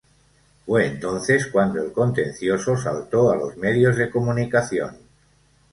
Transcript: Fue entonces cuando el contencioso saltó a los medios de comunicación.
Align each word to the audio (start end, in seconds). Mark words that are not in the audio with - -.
Fue 0.65 0.87
entonces 0.87 1.45
cuando 1.51 1.79
el 1.83 1.91
contencioso 1.93 2.75
saltó 2.75 3.29
a 3.29 3.35
los 3.35 3.55
medios 3.57 3.97
de 3.97 4.09
comunicación. 4.09 4.97